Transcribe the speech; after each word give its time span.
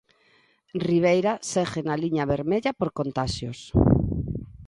Ribeira 0.89 1.33
segue 1.51 1.81
na 1.87 1.95
liña 2.03 2.29
vermella 2.33 2.71
por 2.79 2.89
contaxios... 2.99 3.59